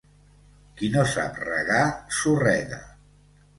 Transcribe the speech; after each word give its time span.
Qui 0.79 0.89
no 0.95 1.03
sap 1.11 1.37
regar, 1.51 1.85
sorrega. 2.23 2.83